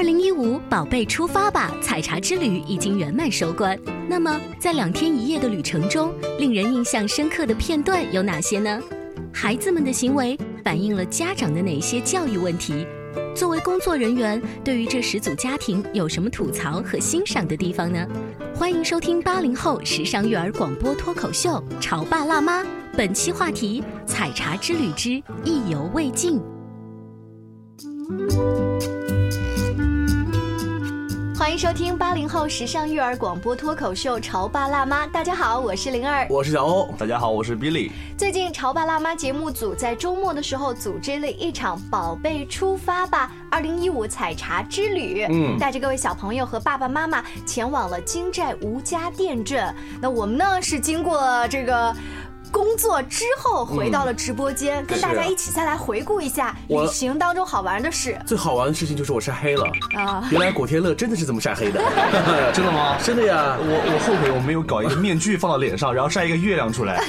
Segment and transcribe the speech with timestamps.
[0.00, 3.78] 二零一五宝贝出发吧采茶之旅已经圆满收官。
[4.08, 8.80] 那么，在两天一夜的旅程中，令人印象深刻的片段有哪些呢？
[9.30, 12.86] 孩子们的行为反映了家长的哪些教育问题？
[13.36, 18.06] 作为工作人员，对于这十组家庭有什么吐槽和欣赏的地方呢？
[18.54, 22.62] 欢迎收听八零后时尚育儿广播脱口秀《潮爸辣妈》，
[22.96, 25.10] 本期话题：采茶之旅之
[25.44, 26.40] 意犹未尽。
[31.40, 37.90] 欢迎收听八零后时尚育儿广播脱口秀《潮爸辣妈》，大家好，我是灵儿，我是小欧，大家好，我是 Billy。
[38.14, 49.74] 最近《潮爸辣妈》节目组在周末的时候组织了一场“宝贝出发吧”二零一五采茶之旅，嗯，带着各位小朋友和爸爸妈妈前往了金寨吴家店镇。
[49.98, 51.96] 那我们呢是经过这个。
[52.50, 58.18] 工作之后回到了直播间，跟大家一起再来回顾一下旅行当中好玩的事。
[58.26, 60.28] 最好玩的事情就是我晒黑了啊！
[60.30, 61.80] 原来古天乐真的是这么晒黑的，
[62.52, 62.98] 真的吗？
[63.02, 63.56] 真的呀！
[63.58, 67.04] 我我后悔我没有搞一个面具放到脸上，然后晒一个月亮出来。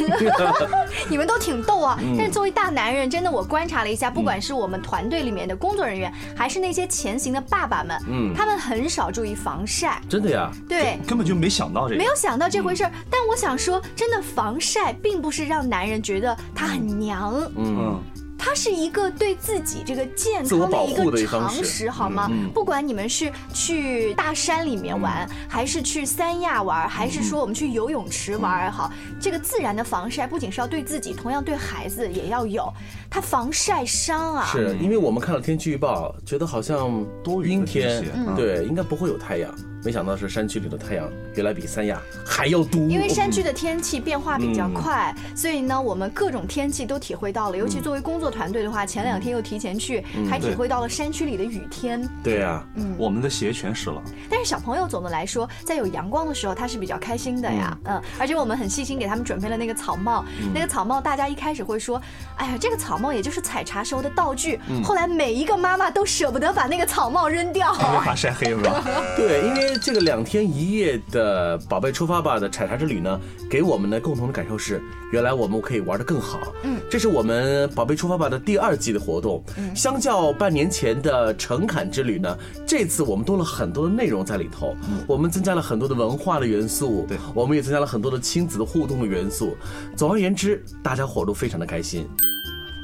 [1.09, 1.97] 你们都挺逗啊！
[2.15, 9.99] 但是作为大男人，真的我观察了一下，不管是我们团队里面的工作人员，还是那些前行的爸爸们，嗯，他们很少注意防晒。
[10.07, 10.51] 真的呀？
[10.69, 12.91] 对，根本就没想到这个，没有想到这回事儿。
[13.09, 15.30] 但我想说，真的防晒并不。
[15.31, 17.99] 是让男人觉得他很娘，嗯。
[18.43, 22.27] 它是一个对自己这个健康的一个常识，好吗？
[22.55, 32.67] 不管你们是去大山里面玩，还是去三亚玩，还是说我们去游泳池玩也好，这个自然的防晒不仅是要对自己，同样对孩子也要有。
[33.11, 34.49] 它防晒伤啊！
[34.51, 38.03] 是因为我们看了天气预报，觉得好像多阴天，
[38.35, 39.53] 对，应该不会有太阳。
[39.83, 42.87] 没想到是山区里的太阳，原来比三亚还要毒。
[42.87, 47.57] 因为山区的天气变化比较快，所以呢，我们各种天气都体会到了。
[47.57, 52.07] 尤其作为工作团队的话，前两天又提前去，还体会到了山区里的雨天。
[52.23, 54.01] 对呀，嗯，我们的鞋全湿了。
[54.29, 57.75] 但是小朋友总的来说，在有阳光的时候，他是比较开心的呀。
[57.85, 60.23] 嗯，而且我们很细心给他们准备了那个草帽。
[60.53, 61.99] 那个草帽，大家一开始会说
[62.37, 68.83] ：“哎呀，这个草帽也就是采茶时候的道具。”后来每一个妈妈都舍不得把那个草帽扔掉，怕晒黑是吧？
[69.17, 69.70] 对，因为。
[69.77, 76.39] 这个两天一夜的“宝贝出发吧”的采茶之旅呢，给我们的共同的感受是，原来我们可以玩得更好。
[76.63, 79.43] 嗯，这是我们“宝贝出发吧”的第二季的活动。
[79.57, 84.75] 嗯，相较半年前的诚恳之旅呢，这次我们多了很多的内容在里头。
[84.89, 87.05] 嗯，我们增加了很多的文化的元素。
[87.07, 89.55] 对，我们也增加了很多的亲子的互动的元素。
[89.95, 92.07] 总而言之，大家伙都非常的开心。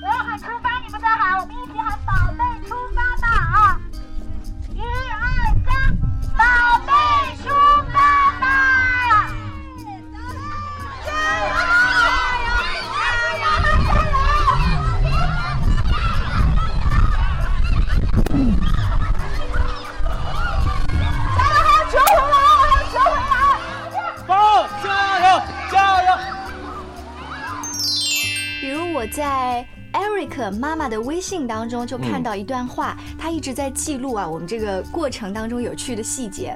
[0.02, 3.80] 我要喊出发，你们再喊，我们一起喊“宝贝出发吧”啊！
[6.38, 6.44] 宝
[6.86, 6.92] 贝，
[7.44, 7.50] 猪
[7.92, 7.98] 妈
[8.40, 8.46] 妈。
[11.04, 11.10] 加
[11.42, 11.50] 油！
[11.50, 11.92] 加
[12.46, 12.48] 油！
[12.94, 13.00] 加
[13.38, 13.46] 油！
[13.74, 13.90] 加
[14.68, 15.02] 油！
[15.04, 15.18] 加油！
[15.18, 16.32] 加
[21.80, 21.86] 油！
[21.88, 22.06] 加
[24.18, 24.36] 油！
[24.84, 24.86] 加
[25.18, 25.26] 油！
[25.26, 25.42] 加油！
[25.72, 26.10] 加油！
[28.62, 29.77] 比如我在。
[29.98, 36.56] Eric 妈妈的微信当中就看到一段话，他一直在记录啊我们这个过程当中有趣的细节。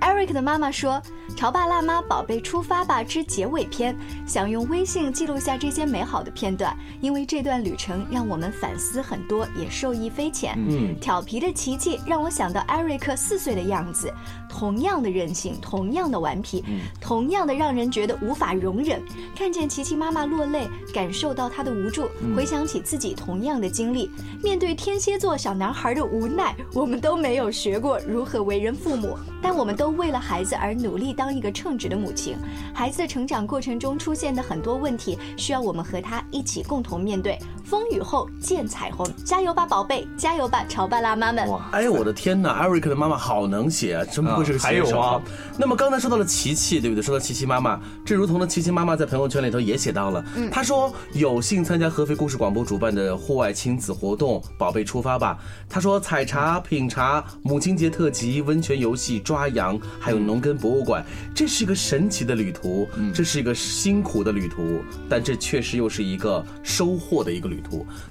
[0.00, 1.00] Eric 的妈妈说
[1.36, 3.96] ：“潮爸辣妈，宝贝出发吧之结尾篇，
[4.26, 10.54] 想用微信记录下这些美好的片段，因为这段旅程让我们反思很多，也受益匪浅。
[10.56, 14.12] 嗯，调皮的琪琪让我想到 Eric 四岁的样子，
[14.48, 16.64] 同样的任性，同样的顽皮，
[17.00, 19.02] 同样的让人觉得无法容忍。
[19.34, 24.10] 看见琪琪妈妈落泪，感受到她的无助，回想起自己同样的经历，
[24.42, 29.16] 面对天蝎座小男孩的无奈，我们都没有学过如何为人父母。”
[29.48, 32.36] 但我们都为了孩子而努力，当一个称职的母亲。
[32.74, 37.38] 孩子的成长过程中出现的很多问题，需要我们和他一起共同面对。
[37.68, 41.48] 风雨后见彩虹，加油吧，宝贝，加油吧，潮爸辣妈们！
[41.48, 45.22] 哇，哎呦我的天呐，艾瑞克的妈妈好能写啊，真不愧是个写手啊还有啊。
[45.58, 47.02] 那么刚才说到了琪琪，对不对？
[47.02, 55.36] 说到琪琪妈妈，这如同呢，琪琪妈妈在朋友圈里头也写到了，嗯她说有幸参加合肥故事广播主办的户外亲子活动“宝贝出发吧”。
[55.68, 61.04] 她说采茶、品茶、母亲节特辑、温泉游戏、抓羊，还有农耕博物馆，
[61.34, 67.55] 这是一个神奇的旅途，这是一个辛苦的旅途，但这确实又是一个收获的一个旅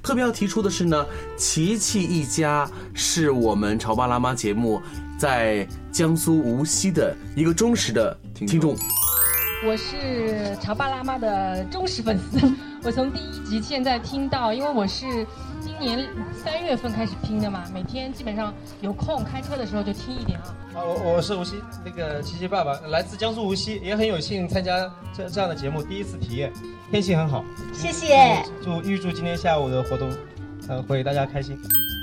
[0.03, 1.05] 特别要提出的是呢，
[1.37, 4.81] 琪琪一家是我们潮爸辣妈节目
[5.17, 8.75] 在江苏无锡的一个忠实的听众。
[9.65, 12.39] 我是潮爸辣妈的忠实粉丝，
[12.83, 15.25] 我从第一集现在听到，因为我是
[15.65, 20.53] 今年三月份开始听的嘛，每天基本上有空开车的时候就听一点啊。
[20.75, 26.53] 啊，我我是无锡那个琪琪爸爸，来自江苏无锡，也很有幸参加这这样的节目，第一次体验，
[26.91, 28.45] 天气很好，谢谢。
[28.63, 30.07] 祝预祝今天下午的活动，
[30.67, 31.59] 呃，会大家开心。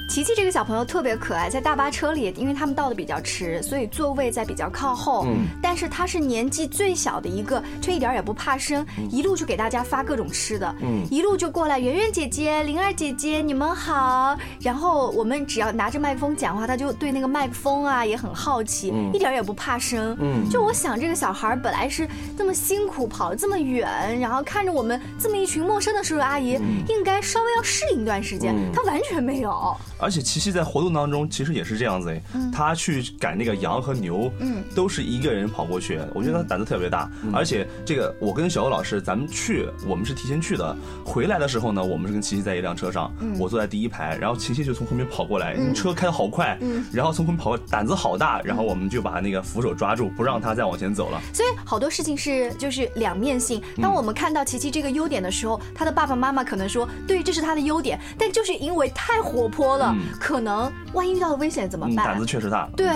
[0.08, 5.24] 琪琪这个小朋友特别可爱，在大巴车里，因为他们到的比较迟，所以座位在比较靠后。
[5.26, 14.36] 嗯但是他是年纪最小的一个，却一点儿也不怕生，一路就给大家发各种吃的，嗯一路就过来，圆圆姐姐、灵儿姐姐，你们好。
[14.60, 20.14] 然后我们只要拿着麦克风讲话，他就对那个麦克风啊也很好奇，嗯一点儿也不怕生。
[20.20, 22.06] 嗯就我想这个小孩儿本来是
[22.36, 29.74] 这么辛苦跑了这么远，然后看着我们这么一群陌生的叔叔阿姨，应该稍微要适应一段时间，嗯他完全没有。
[30.02, 32.22] 而且琪琪在活动当中其实也是这样子哎，
[32.52, 34.62] 他去赶那个羊和牛，嗯。
[34.74, 37.10] 都是一个人跑过去，我觉得他胆子特别大。
[37.32, 46.58] 而且这个我跟小欧老师咱们去，我们是提前去的，回来的时候呢，我们是跟琪琪在一辆车上，我坐在第一排，然后琪琪就从后面跑过来，车开的好快，
[46.90, 51.20] 然后从后面跑胆子好大，然后我们就把那个扶手抓住，不让他再往前走了。
[51.34, 53.62] 所以好多事情是就是两面性。
[53.80, 62.06] 当我们看到琪琪这个优点的时候，他的爸爸妈妈可能说，对，这是他的优点，但就是因为太活泼了，可能万一遇到了危险怎么嗯，办？
[62.06, 62.68] 胆子确实大。
[62.76, 62.88] 对，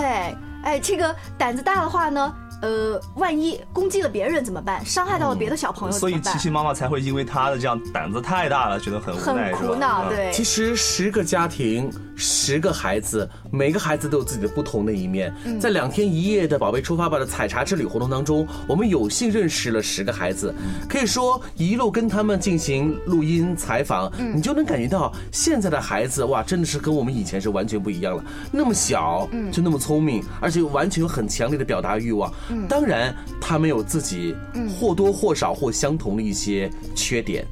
[0.62, 4.84] 哎，这个胆子大的话呢，呃，万一攻击了别人怎么办？
[4.84, 6.18] 伤害到了别的小朋友怎所以？
[6.20, 9.52] 琪琪妈妈才会因为他的这样胆子太大了，觉得很无很？
[9.52, 10.30] 苦恼，嗯对。
[10.32, 15.34] 其实十个家庭，十个孩子，每个孩子都有自己的不同的一面。
[15.60, 20.54] 在两天一夜的“宝贝出发吧”的采茶之旅活动当中，我们有幸认识了十个孩子，
[20.88, 28.24] 可以说一路跟他们进行录音采访，你就能感觉到现在的孩子哇，真的是跟我们以前是完全不一样了。
[28.50, 32.32] 那么小，就那么聪明，而且完全有很强烈的表达欲望。
[32.68, 34.34] 当然，他们有自己
[34.78, 37.44] 或多或少或相同的一些缺点。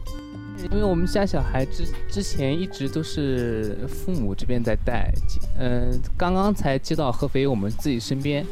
[0.70, 5.12] 因为我们家小孩之之前一直都是父母这边在带，
[5.58, 8.46] 嗯、刚刚才接到合肥我们自己身边，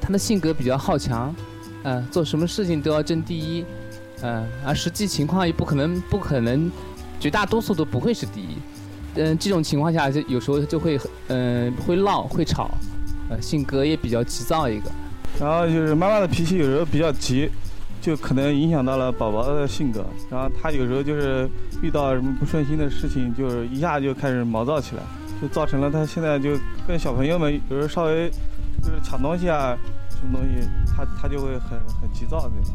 [0.00, 1.32] 他的性格比较好强，
[1.84, 3.64] 嗯、做什么事情都要争第一，
[4.22, 6.68] 嗯、而实际情况也不可能不可能，
[7.20, 8.56] 绝大多数都不会是第一，
[9.14, 10.98] 嗯、这种情况下就有时候就会
[11.28, 12.70] 嗯、会闹会吵，
[13.30, 14.90] 呃，性格也比较急躁一个。
[15.40, 17.50] 然后就是妈妈的脾气有时候比较急，
[18.00, 20.04] 就可能影响到了宝宝的性格。
[20.30, 21.48] 然后他有时候就是
[21.82, 25.02] 遇到什么不顺心的事情，就是一下就开始毛躁起来，
[25.40, 28.30] 就造成了他现在就跟小朋友们有时候稍微
[28.82, 29.76] 就是抢东西啊，
[30.08, 32.74] 什么东西，他他就会很很急躁那种。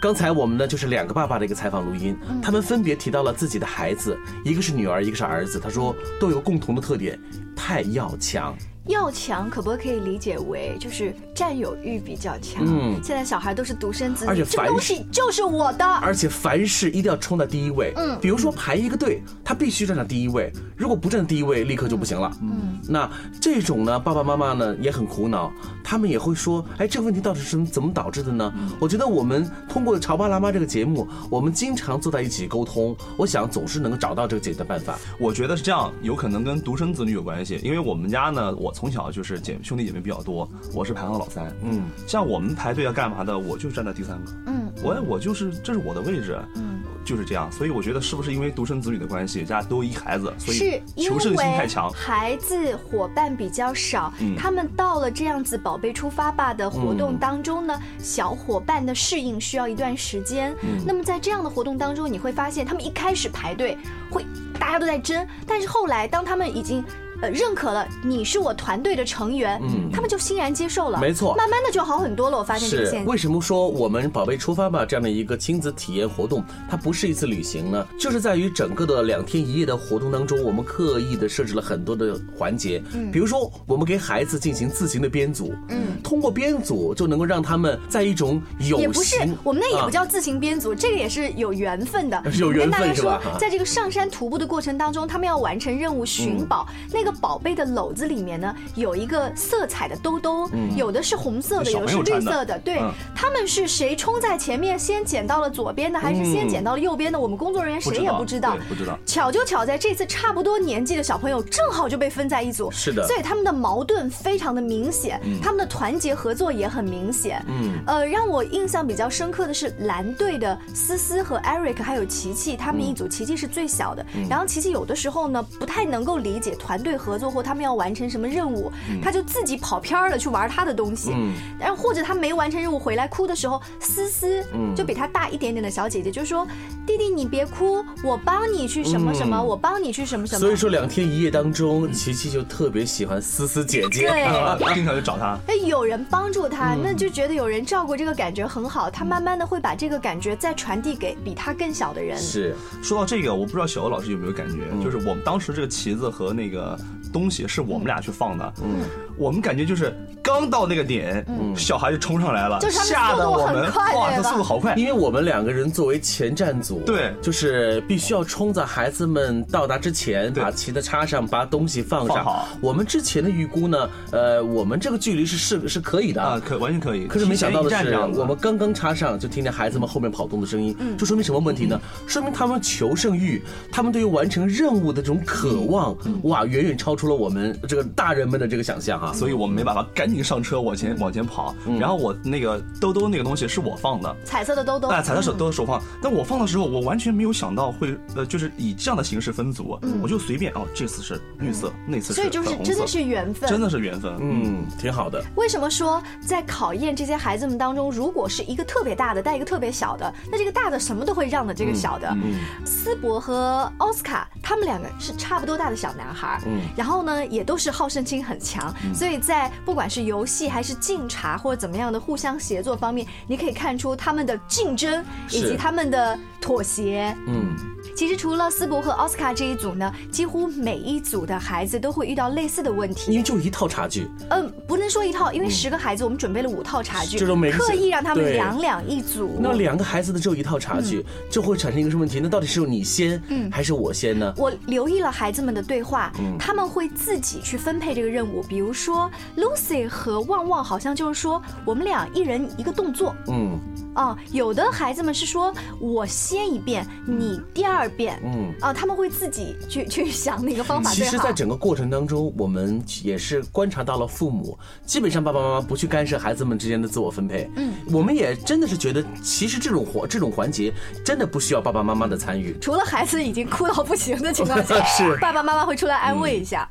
[0.00, 5.60] 刚才我们呢就是两个爸爸的一个采访录音，他们分别提到了自己的孩子，一个是女儿，一个是儿子。
[5.60, 7.18] 他说都有共同的特点，
[7.54, 8.56] 太要强。
[8.86, 12.62] 要强可不可以理解为就是占有欲比较强？
[12.66, 15.86] 嗯现在小孩都是独生子女，而且这个东凡事西就是我的。
[15.86, 17.94] 而且凡事一定要冲在第一位。
[17.96, 22.30] 嗯比如说排一个队，他必须站在第一位，如果不站第一位，立刻就不行了。
[22.42, 23.10] 嗯，那
[23.40, 25.50] 这种呢，爸爸妈妈呢也很苦恼，
[25.82, 28.52] 他们也会说，哎，这个问题到底是怎么导致的呢？
[28.78, 34.98] 我觉得我们通过《潮爸辣妈》这个节目，我们经常坐在一起沟通，我想总是能够找到这个解决的办法。
[35.18, 41.50] 我觉得是这样，有可能跟独生子女有关系，因为我们家呢，我从小就是姐兄弟姐妹比较多，我是排行老三。
[41.62, 44.32] 嗯，像我们排队要干嘛的，我就站在第三个。
[44.46, 46.38] 嗯，我我就是这是我的位置。
[46.56, 47.50] 嗯，就是这样。
[47.52, 51.90] 所以我觉得是不是因为独生子女的关系，家都一孩子，所是以因求胜心太为强。
[51.92, 60.54] 孩子伙伴比较少，嗯他们到了这样子“宝贝出发吧”的活动嗯当中呢，小伙伴的适应需要一段时间。
[60.62, 63.76] 嗯那么在这样的活动当中，你会发现他们一开始排队
[64.10, 64.24] 会
[64.58, 66.84] 大家都在争，但是后来当他们已经
[67.20, 70.98] 呃认可了你是我团队的成员，嗯他们就欣然接受了。
[71.00, 72.38] 没错慢慢的就好很多了。
[72.38, 77.86] 我发现这个现为什么说我们“宝贝出发吧”这样的一个亲子体验活动，它不是一次旅行呢？
[77.98, 92.22] 就是在于整个的两天一夜的活动当中，我们刻意的设置了很多的环节，嗯比如说我们给孩子进行自行的编组，嗯，通过编组就能够让他们在一种有也不是，我们那也不啊叫自行编组，这个也是有缘分的。
[92.38, 96.66] 有缘分是吧啊，在这个上山徒步的过程当中，他们要完成任务寻宝。
[96.68, 102.58] 嗯那个宝贝的篓子里面呢，有一个色彩的兜兜，嗯有的是红色的，小有的是绿色的。
[102.60, 107.18] 对嗯，他们是谁冲在前面先捡到了左边的，还是先嗯捡到了右边的？
[107.18, 108.68] 我们工作人员谁也不知道对。
[108.68, 108.98] 不知道。
[109.06, 117.44] 巧就巧在这次差不多年纪的小朋友正好就被分在一组，是的所以他们的矛盾非常的明显，嗯他们的团结合作也很明显。
[117.48, 124.04] 嗯呃，让我印象比较深刻的是蓝队的思思和 Eric 还有琪琪，他们一组，琪琪是最小的。
[124.14, 128.70] 嗯然后琪琪有的时候呢不太能够理解团队合作或他们要完成什么任务，
[129.02, 131.12] 他就自己跑偏儿了去玩他的东西。
[131.14, 136.46] 嗯然后或者他没完成任务回来哭的时候，思思嗯就比他大一点点的小姐姐就说
[136.86, 144.08] ：“弟弟你别哭，我帮你去什么什么，嗯我帮你去什么什么。”所以说两天一夜当中，琪琪就特别喜欢思思姐姐。
[144.08, 145.38] 对经常就找她。
[145.46, 148.90] 哎，有人帮助他，嗯那就觉得有人照顾，这个感觉很好。
[148.90, 152.18] 他慢慢的会把这个感觉再传递给比他更小的人。
[152.18, 156.78] 是，说到这个，我不知道小欧老师有没有感觉，嗯就是我们当时这个旗子和那个
[157.12, 158.84] 东西是我们俩去放的，嗯，
[159.20, 161.54] 我们感觉就是刚到那个点，嗯。
[161.54, 167.12] 小孩就冲上来了，就是吓得我们哇，他速度好快，因为我们两个人作为前站组，对。
[167.20, 172.16] 就是必须要冲在孩子们到达之前，把旗子插上，把东西放上。
[172.16, 172.48] 放好。
[172.62, 177.06] 我们之前的预估呢，呃，我们这个距离是是是可以的啊，可完全可以。
[177.06, 181.78] 可是没想到的是我们刚刚插上，就听见孩子们后面跑动的声音，这说明什么问题呢？
[182.06, 189.09] 说明他们求胜欲，他们对于完成任务的这种渴望，哇，远远超出了我们这个大人们的这个想象啊！
[189.12, 191.54] 所以我们没办法，赶紧上车往前往前跑。
[191.78, 205.22] 然后我那个兜兜那个东西是我放的，彩色的兜兜，哎，彩色手都是手放，但我放的时候，我完全没有想到会呃，就是以这样的形式分组，我就随便哦，这次是绿色，那次是所以就是真的是缘分，真的是缘分，嗯，挺好的。
[205.36, 212.08] 为什么说在考验这些孩子们当中，如果是一个特别大的带一个特别小的，那这个大的什么都会让的这个小的？
[212.22, 227.16] 嗯斯伯和奥斯卡他们两个是差不多大的小男孩，嗯然后呢也都是好胜心很强，所以在不管是游戏还是敬茶或者怎么样的互相协作方面，你可以看出他们的竞争以及他们的妥协。
[227.26, 227.56] 嗯，
[228.00, 233.12] 其实除了斯伯和奥斯卡这一组呢，几乎每一组的孩子都会遇到类似的问题。
[233.12, 239.36] 因为就一套茶具，嗯，不能说一套，因为十个孩子我们准备了五套茶具，这种每刻意让他们两两一组。
[239.38, 242.20] 那两个孩子的只有一套茶具，就会产生一个什么问题？
[242.20, 244.32] 那到底是你先，嗯还是我先呢？
[244.38, 248.42] 我留意了孩子们的对话，嗯他们会自己去分配这个任务。
[248.44, 253.60] 比如说，Lucy 和旺旺好像就是说，我们俩一人一个动作嗯
[253.94, 254.16] 啊。
[254.32, 258.52] 有的孩子们是说我先一遍，你第二遍，嗯。
[258.60, 267.50] 啊，他们会自己去去想哪个方法其实，在整个过程当中，我们也是观察到了父母，基本上爸爸妈妈不去干涉孩子们之间的自我分配。
[267.56, 270.72] 嗯，我们也真的是觉得，其实这种活这种环节
[271.04, 272.56] 真的不需要爸爸妈妈的参与。
[272.60, 276.68] 除了孩子已经哭到不行的情况下， 是爸爸妈妈会出来安慰一下。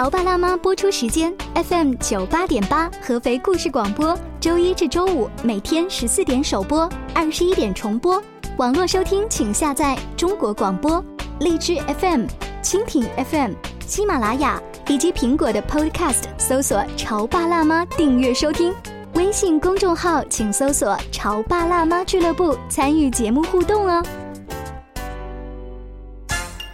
[0.00, 8.18] 潮爸辣妈播出时间：FM 九八点八，合肥故事广播，周一至周五每天十四点首播，二十一点重播。
[8.56, 11.04] 网络收听请下载中国广播、
[11.40, 12.24] 荔枝 FM、
[12.62, 13.52] 蜻蜓 FM、
[13.86, 18.74] 喜马拉雅以及苹果的 Podcast，搜索“潮爸辣妈”订阅收听。
[19.12, 24.02] 微信公众号请搜索“潮爸辣妈俱乐部”，参与节目互动哦。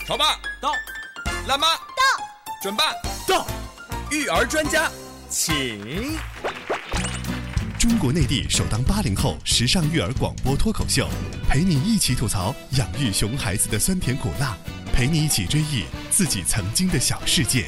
[0.06, 0.26] 潮爸
[0.62, 0.71] 到，
[1.49, 2.25] 辣妈到，
[2.62, 2.85] 准爸
[3.26, 3.47] 到，
[4.11, 4.90] 育儿专家
[5.28, 6.16] 请。
[7.78, 11.09] 中国内地首档八零后时尚育儿广播脱口秀，
[11.49, 14.56] 陪你一起吐槽养育熊孩子的酸甜苦辣，
[14.92, 17.66] 陪你一起追忆自己曾经的小世界。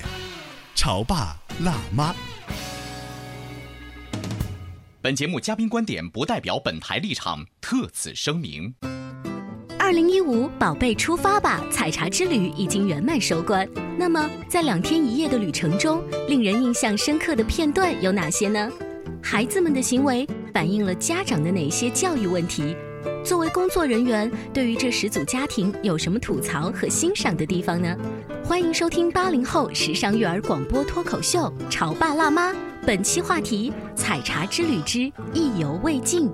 [0.74, 2.14] 潮爸辣妈。
[5.00, 8.74] 本节目嘉宾观点不代表本台立场，特此声明。
[9.78, 13.68] 二零一五宝贝出发吧采茶之旅已经圆满收官。
[13.98, 18.70] 那么，在两天一夜的旅程中，令人印象深刻的片段有哪些呢？
[19.20, 20.24] 孩子们的行为
[20.54, 22.76] 反映了家长的哪些教育问题？
[23.24, 27.96] 作为工作人员，对于这十组家庭有什么吐槽和欣赏的地方呢？
[28.44, 32.52] 欢迎收听八零后时尚育儿广播脱口秀《潮爸辣妈》，
[32.86, 36.30] 本期话题：采茶之旅之意犹未尽。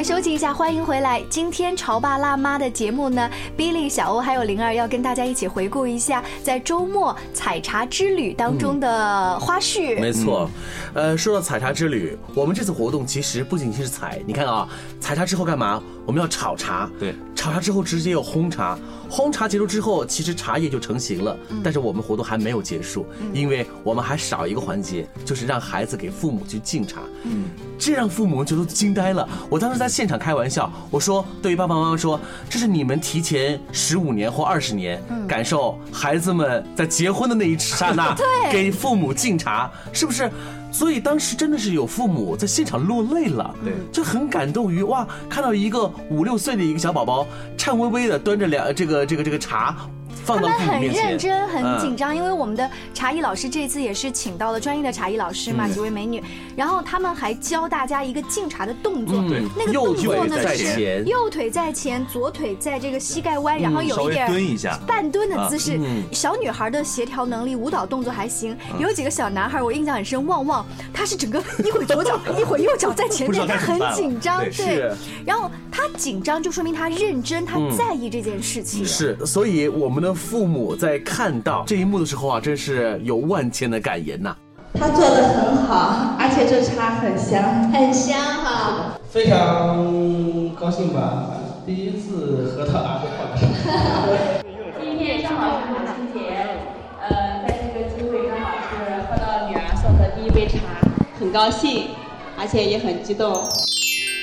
[0.00, 1.22] 微休息一下，欢迎回来。
[1.28, 10.00] 今天潮爸辣妈的节目呢，Billy、小欧还有灵儿要跟大家一起回顾一下在周末采茶之旅当中的花絮。
[10.00, 10.50] 没错，
[10.94, 14.66] 呃，说到采茶之旅，我们这次活动其实不仅仅是采，你看啊，
[15.00, 15.82] 采茶之后干嘛？
[16.06, 18.78] 我们要炒茶，对，炒茶之后直接有烘茶，
[19.10, 21.36] 烘茶结束之后，其实茶叶就成型了。
[21.64, 27.00] 但是我们活动还没有结束，因为我们还少一个环节，就是让孩子给父母去敬茶。
[27.24, 27.46] 嗯，
[27.78, 29.28] 这让父母就都惊呆了。
[29.50, 38.16] 我当时在现场开玩笑，我说对于爸爸妈妈说，这是你们提前十五年或二十年感受孩子们在结婚的那一刹那，
[38.52, 40.30] 给父母敬茶，是不是？
[40.70, 49.76] 所以当时真的是有父母在现场落泪了，对，就很感动于哇，看到一个五六岁的一个小宝宝颤巍巍的端着两这个这个这个茶。
[50.24, 51.96] 放到他们很认真，很紧嗯。
[51.96, 56.22] 张，因为我们的茶艺老师这次也是请到了专业的茶艺老师嘛，嗯几位美女，
[56.56, 59.22] 然后他们还教大家一个敬茶的动作
[59.56, 65.78] 那个动作呢是右腿在前，左腿在这个膝盖弯，然后有一点蹲一下半蹲的姿势。
[66.12, 74.90] 小女孩的协调能力、舞蹈动作还行，嗯有几个小男孩我印象很深，旺旺他是整个一会左脚 一会右脚在前面，他很紧张，对
[75.26, 78.84] 然后他紧张就说明他认真，他嗯在意这件事情。
[78.84, 84.36] 是，所以我们的父母在看到这一幕的时候啊，真是有万千的感言呐、
[84.74, 89.00] 他做的很好，而且这茶很香，很香哈。
[89.10, 91.30] 非常高兴吧，
[91.66, 94.44] 第一次喝到阿贝花的。
[94.80, 96.36] 今天正好是母亲节，
[97.00, 100.58] 呃，在这个机会刚好是喝到女儿送的第一杯茶，
[101.18, 101.88] 很高兴，
[102.38, 103.42] 而且也很激动。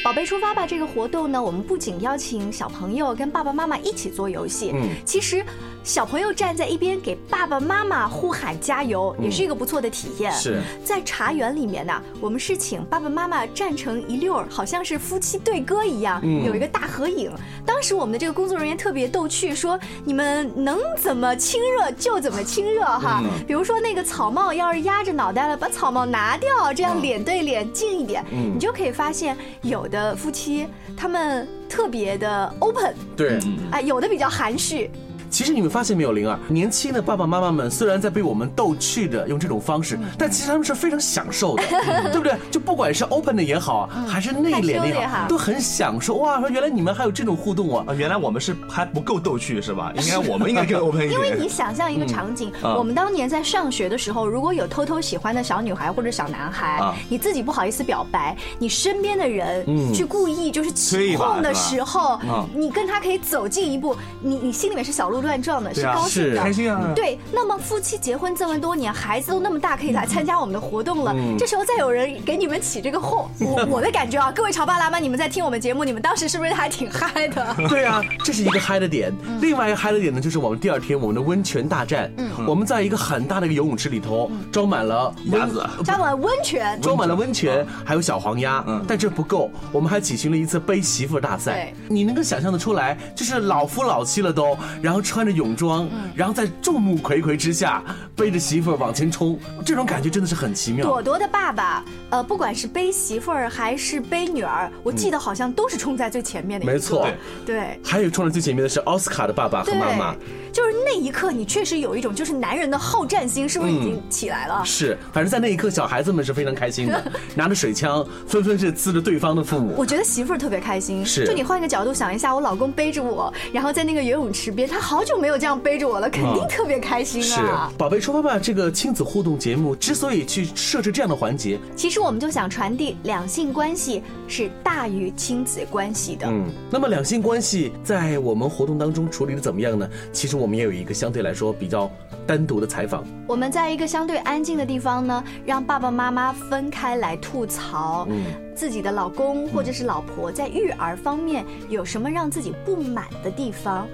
[0.07, 0.65] 宝贝出发吧！
[0.65, 5.43] 这个活动呢，我们不仅邀请小朋友跟爸爸妈妈一起做游戏，嗯其实
[5.83, 10.31] 小朋友站在一边给爸爸妈妈呼喊加油，嗯也是一个不错的体验。
[10.31, 17.29] 是在茶园里面呢，我们是请爸爸妈妈站成一溜儿，好像是夫妻对歌一样，嗯有一个大合影。
[17.65, 23.19] 当时我们的这个工作人员特别逗趣，说你们能怎么亲热就怎么亲热哈。
[23.25, 33.39] 嗯比如说那个草帽要是压着脑袋了，把草帽拿掉，这样脸对脸近一点，嗯你就可以发现有的夫妻他们特别的 open，对，
[33.71, 34.89] 哎，有的比较含蓄。
[35.29, 41.63] 其实你们发现没有，灵儿，年轻的爸爸妈妈们虽然在被我们逗趣的用这种方式，但其实他们是非常享受的，
[42.11, 42.35] 对不对？
[42.49, 46.15] 就不管是 open 的也好，还是内敛的也好，都很享受。
[46.15, 47.85] 哇，说原来你们还有这种互动啊！
[47.87, 49.91] 啊，原来我们是还不够逗趣是吧？
[49.97, 51.11] 应该我们应该更 open 一点。
[51.11, 66.91] 因为你想象一个场景，我们当年在上学的时候，如果有偷偷喜欢的小女孩或者小男孩，啊你自己不好意思表白，你身边的人嗯去故意就是起哄的时候啊，你跟他可以走近一步，你你心里面是小鹿乱撞的，是高兴的，是开心啊。
[66.95, 71.35] 对，那么夫妻结婚这么多年，孩子都那么大，可以来参加我们的活动了，嗯。
[71.37, 77.55] 这时候再有人给你们起这个哄，我 我的感觉啊，各位潮爸辣妈，你们在听我们节目，你们当时是不是还挺嗨的？
[77.69, 79.13] 对啊，这是一个嗨的点。
[79.41, 82.11] 另外一个嗨的点呢，就是我们第二天我们的温泉大战。
[82.17, 82.29] 嗯。
[82.47, 88.63] 我们在一个很大的一个游泳池里头，装满了鸭子，装满温泉，装满了温泉，还有小黄鸭。
[88.67, 88.83] 嗯。
[88.87, 91.73] 但这不够，我们还举行了一次背媳妇大赛。
[91.87, 97.81] 你能够想象的出来，就是老夫老妻了都，然后穿着泳装，然后在众目睽睽之下
[98.15, 100.85] 背着媳妇儿往前冲，这种感觉真的是很奇妙。
[100.85, 106.73] 朵朵的爸爸，呃，不管是背媳妇儿还是背女儿，我记得好像都是冲在最前面的一个。
[106.73, 107.07] 没错，
[107.45, 107.79] 对。
[107.83, 110.13] 还有冲在最前面的是奥斯卡的爸爸和妈妈。
[110.51, 114.63] 就是那一刻，你确实有一种就是男人的好战心，是不是已经起来了？
[114.65, 119.75] 是，反正在那一刻，小孩子们是非常开心的， 拿着水枪，纷纷是呲着对方的父母。
[119.77, 128.39] 我觉得媳妇儿特别开心，是就你换一个角度想一下，我老公背着我，然后在那个游泳池边，他好久没有这样背着我了，肯定特别开心啊是啊。，宝贝出发吧！
[128.39, 136.27] 这个亲子互动节目之所以去设置这样的环节，其实我们就想传递两性关系是大于亲子关系的。
[136.27, 139.89] 嗯，那么两性关系在我们活动当中处理的怎么样呢？
[140.11, 141.89] 其实我们也有一个相对来说比较
[142.25, 143.03] 单独的采访。
[143.27, 148.23] 我们在一个相对安静的地方呢，让爸爸妈妈分开来吐槽，嗯
[148.57, 153.87] 自己的老公或者是老婆在育儿方面有什么让自己不满的地方。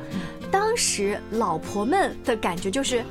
[0.49, 3.03] 当时老婆们的感觉就是。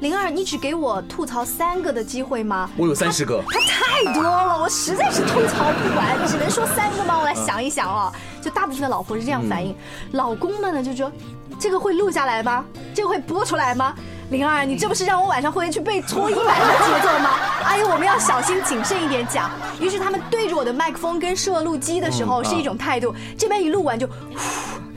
[0.00, 2.68] 灵儿，你只给我吐槽三个的机会吗？
[2.76, 7.18] 我有三十个，他太多了，我实在是吐槽不完，只能说三个吗？
[7.20, 8.12] 我来想一想啊，
[8.42, 9.74] 就大部分的老婆是这样反应，
[10.12, 11.10] 老公们呢就说，
[11.58, 12.64] 这个会录下来吗？
[12.92, 13.94] 这个会播出来吗？
[14.30, 17.30] 灵儿，你这不是让我晚上回去背搓衣板的节奏吗？
[17.64, 19.50] 哎呦，我们要小心谨慎一点讲。
[19.80, 24.08] 于是他们对着我的麦克风跟摄录机的时候嗯是一种态度，这边一录完就，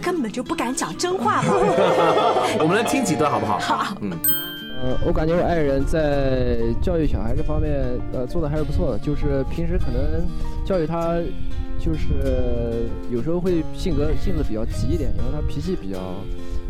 [0.01, 1.49] 根本就不敢讲真话嘛。
[2.59, 3.59] 我们来听几段好不好？
[3.59, 4.11] 好，嗯，
[4.81, 8.99] 呃，我感觉我爱人在教育小孩这方面，呃，做的还是不错的。
[8.99, 10.25] 就是平时可能
[10.65, 11.17] 教育他
[11.79, 15.99] 就是有时候会性格性子比较急一点，因为他脾气比较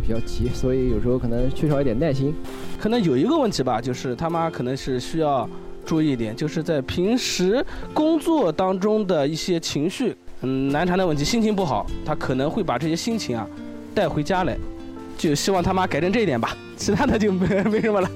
[0.07, 2.33] 比较急，所以有时候可能缺少一点耐心。
[2.79, 5.47] 可能有一个问题吧，就是他妈可能是需要
[5.85, 13.45] 注意一点，就是在平时工作当中的一些情绪，嗯，难缠的问题，心情不好，他可能会把这些心情啊
[13.93, 14.57] 带回家来，
[15.17, 18.09] 就希望他妈改正这一点吧，其他的就没 没什么了。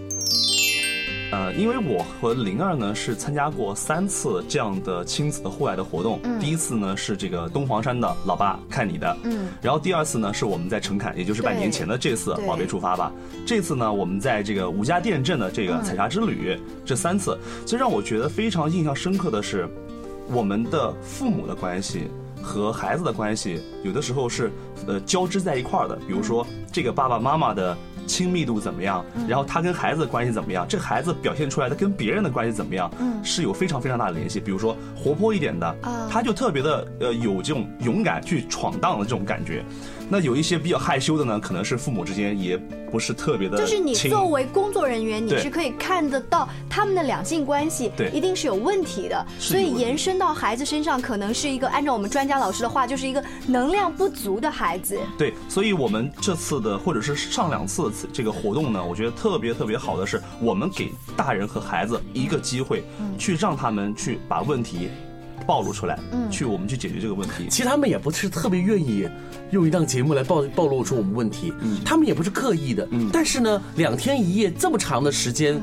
[1.32, 6.20] 呃，因为我和灵儿呢是参加过三次这样的亲子的户外的活动。
[6.24, 13.12] 嗯第一次呢是这个东黄山的老爸看你的，嗯然后第二次呢是我们在陈坎，也就是半年前的这次对宝贝出发吧。
[13.46, 19.70] 这次呢我们在这个吴家店镇的这个嗯采茶之旅，这三次，其实让我觉得非常印象深刻的是，
[20.28, 22.08] 我们的父母的关系。
[22.44, 24.52] 和孩子的关系有的时候是
[24.88, 34.40] 呃交织在一块儿的，比如说这个爸爸妈妈的亲密度怎么样，然后他跟孩子的关系怎么样，这孩子表现出来的跟别人的关系怎么样，嗯是有非常非常大的联系。
[34.40, 39.64] 比如说活泼一点的啊，他就特别的呃有这种勇敢去闯荡的这种感觉。
[40.10, 42.58] 那有一些比较害羞的呢，可能是父母之间也
[42.92, 55.00] 不是特别的就是你作为工作人员，你是可以看得到他们的两性关系对一定是有问题的，所以延伸到孩子身上，可能是一个按照我们专家老师的话，就是一个能量不足的孩子。
[55.18, 62.84] 对，所以我们这次的或者是上两次的这个活动呢，我觉得特别特别好的是，我们给大人和孩子一个机会，
[63.18, 64.90] 去让他们去把问题
[65.46, 67.48] 暴露出来，嗯去我们去解决这个问题。
[67.50, 69.08] 其实他们也不是特别愿意
[69.52, 72.88] 用一档节目来暴暴露出我们问题，嗯他们也不是刻意的。
[72.92, 75.62] 嗯但是呢，两天一夜这么长的时间，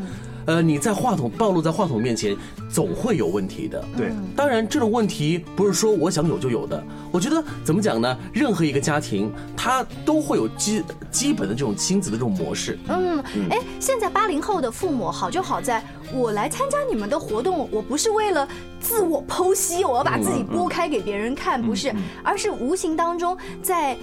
[0.49, 2.35] 呃，你在话筒暴露在话筒面前，
[2.71, 3.85] 总会有问题的。
[3.95, 6.83] 对，当然这种问题不是说我想有就有的。
[7.13, 8.17] 我觉得怎么讲呢？
[8.33, 12.79] 任何一个家庭，他都会有基基本的这种亲子的这种模式。
[12.89, 15.85] 嗯嗯，哎，现在八零后的父母好就好在，
[16.15, 18.49] 我来参加你们的活动，我不是为了
[18.81, 23.95] 自我剖析，我要把自己剥开给别人看，不是，而是无形当中在。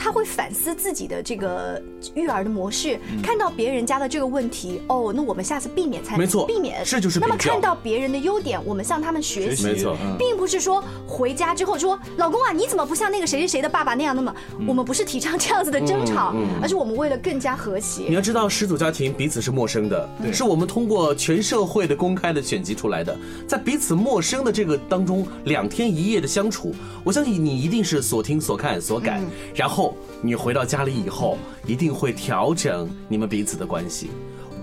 [0.00, 1.80] 他会反思自己的这个
[2.14, 6.82] 育儿的模式，看到别人家的这个问题，哦，那我们下次避免才没错避免。
[6.86, 14.34] 这就是那么看到别人的优点，我们向他们学习，没错嗯并不是说回家之后说老公啊，你怎么不像那个谁谁谁的爸爸那样那么？
[14.66, 18.04] 我们不是提倡这样子的争吵而是我们为了更加和谐。
[18.08, 23.14] 你要知道，始祖家庭彼此是陌生的，是我们通过全社会的公开的选集出来的。
[23.46, 29.20] 在彼此陌生的这个当中，两天一夜的相处，我相信你一定是所听所看所感，
[29.54, 29.89] 然后
[30.22, 34.10] 你回到家里以后，一定会调整你们彼此的关系。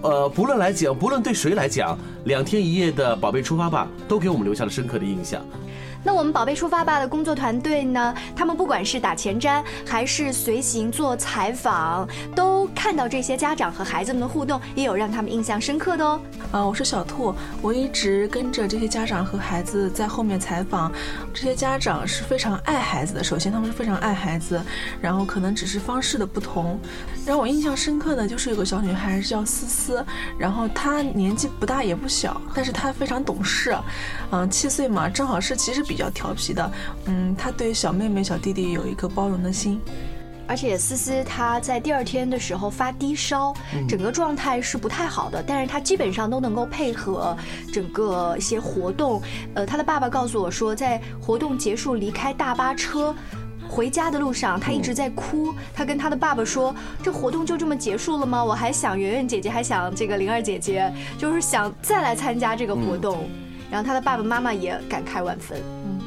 [0.03, 5.43] 呃，不论来讲，不论对谁来讲，两天一夜的《宝贝出发吧》都给我们留下了深刻的印象。
[6.03, 16.21] 那我们宝贝出发吧的工作团队呢，他们不管是打前瞻还是随行做采访，都看到这些家长和孩子们的互动，也有让他们印象深刻的哦。
[16.51, 20.91] 啊，我是小兔，我一直跟着这些家长和孩子在后面采访。
[21.33, 24.61] 这些家长是非常爱孩子的，首先他们是非常爱孩子，
[25.01, 26.79] 然后可能只是方式的不同。
[27.25, 30.05] 让我印象深刻的就是有个小女孩叫思思，
[30.37, 33.75] 然后她年纪不大也不小，但是她非常懂事，
[34.31, 36.71] 嗯，七岁嘛，正好是其实比较调皮的，
[37.05, 39.79] 嗯，他对小妹妹小弟弟有一颗包容的心。
[40.49, 43.53] 而且思思她在第二天的时候发低烧，
[43.85, 47.35] 整个状态是不太好的，但是她基本上都能够配合
[47.73, 49.21] 整个一些活动。
[49.55, 53.13] 呃，她的爸爸告诉我说，在活动结束离开大巴车。
[53.69, 55.53] 回家的路上，她一直在哭。
[55.73, 56.73] 她跟她的爸爸说
[57.03, 58.41] ：“这活动就这么结束了吗？
[58.41, 63.29] 我还想圆圆姐姐，还想这个灵儿姐姐，就是想再来参加这个活动。
[63.69, 65.61] 然后他的爸爸妈妈也感慨万分。
[65.85, 65.99] 嗯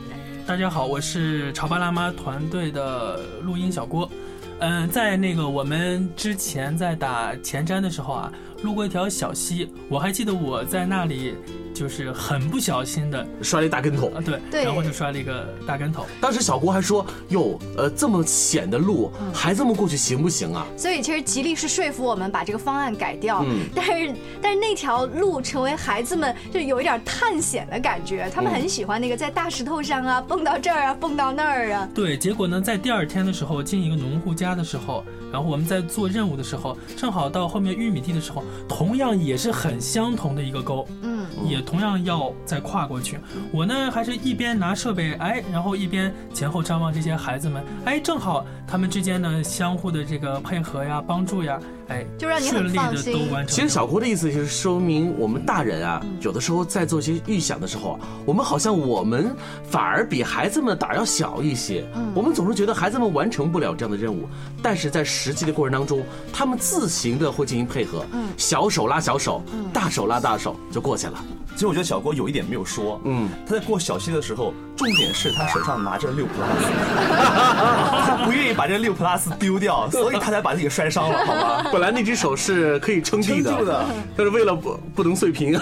[0.46, 4.11] 大家好，我是潮爸辣妈团队的录音小郭。
[4.59, 11.37] 嗯，在那个我们之前在打前瞻的时候啊，路过一条小溪，我还记得我在那里
[11.81, 16.05] 就是很不小心的摔了一大跟头啊，对，对然后就摔了一个大跟头。
[16.21, 31.88] 当时小郭还说：“哟，呃，这么险的路，孩子们过去行不行啊？”所以其实极力是说服我们把这个方案改掉，嗯但是但是那条路成为孩子们就有一点探险的感觉，他们很喜欢那个在大石头上啊蹦到这儿啊蹦到那儿啊。
[31.95, 43.19] 对，结果呢，在第二天的时候进一个农户家的时候，然后我们在做任务的时候，正好到后面玉米地的时候，同样也是很相同的一个沟，嗯，也同样要再跨过去。
[43.53, 51.59] 我呢，还是一边拿设备，哎，然后一边前后张望这些孩子们，哎，正好他们之间呢相互的这个配合呀、帮助呀，
[51.90, 53.55] 哎，就让你很放心都完成。
[53.55, 59.35] 其实小郭的意思就是说明我们大人啊，有的时候在做一些预想的时候啊，我们好像我们
[59.68, 61.85] 反而比孩子们的胆儿要小一些。
[61.96, 64.29] 嗯我们总是觉得孩子们完成不了这样的任务，
[64.62, 71.24] 但是在实际的过程当中，他们自行的会进行配合，嗯小手拉小手，大手拉大手就过去了。
[71.61, 76.31] 其实我觉得小郭有一点没有说，嗯，他在过小溪的时候，重点是他手上拿着六 plus，
[78.07, 81.68] 他不愿意把这六 plus 丢掉，所以他才把自己摔伤了，好吧？
[81.70, 83.85] 本来那只手是可以撑地的，
[84.16, 85.53] 但是为了不不能碎屏。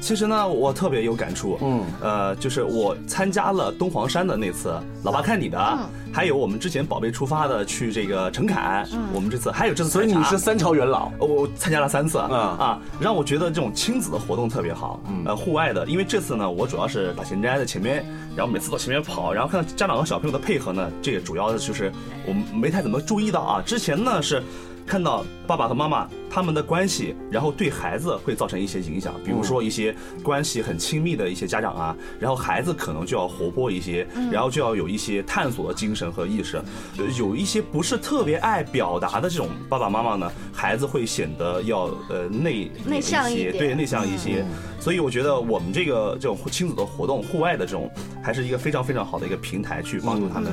[0.00, 5.78] 其实呢，我特别有感触，嗯，呃，就是我参加了东黄山的那次，老爸看你的，
[6.12, 21.92] 还有我们之前宝贝出发的去这个陈凯，我们这次还有这次，所以你是三朝元老，我参加了三次，啊，让我觉得这种亲子的活动特别好，呃，户外的，因为这次呢，我主要是把钱摘在前面，然后每次到前面跑，然后看到家长和小朋友的配合呢，这个主要的就是
[22.26, 24.42] 我们没太怎么注意到啊，之前呢是。
[24.90, 34.32] 看到爸爸和妈妈他们的关系，然后对孩子会造成一些影响，比如说一些关系很亲密的一些家长啊，然后孩子可能就要活泼一些，嗯。
[34.32, 36.56] 然后就要有一些探索的精神和意识。
[36.98, 44.44] 呃有一些不是特别爱表达的这种爸爸妈妈呢，孩子会显得要呃内内向一些，对内向一些。
[44.80, 47.88] 所以我觉得我们这个这种亲子的活动，户外的这种，
[48.24, 50.50] 还是一个非常非常好的一个平台，去帮助他们，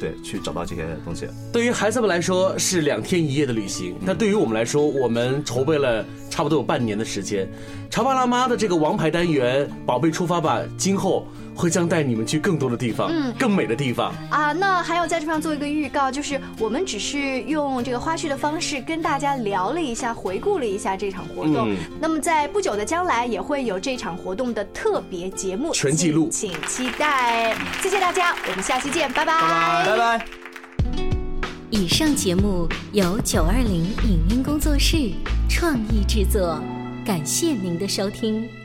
[0.00, 1.28] 对，去找到这些东西。
[1.52, 7.46] 对于孩子们来说是两天一夜的旅行，但对于我们来说，我们筹备了差不多有半年的时间。
[7.90, 11.26] 潮爸辣妈的这个王牌单元“宝贝出发吧”，今后
[11.60, 14.14] 会将带你们去更多的地方，嗯更美的地方。
[14.30, 21.70] 啊，那还有在这上做一个预告，就是我们只是用这个花絮的方式跟大家聊了一下，回顾了一下这场活动。
[21.70, 27.54] 嗯那么在不久的将来也会有这场活动的特别节目全记录请请期待。
[27.82, 30.24] 谢谢大家，我们下期见，拜拜，拜拜。
[31.70, 34.96] 以上节目由九二零影音工作室
[35.48, 36.58] 创意制作，
[37.04, 38.59] 感谢您的收听。